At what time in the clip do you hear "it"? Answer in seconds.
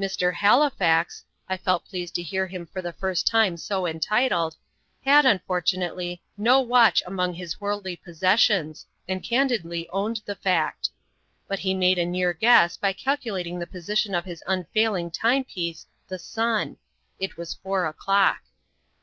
17.20-17.36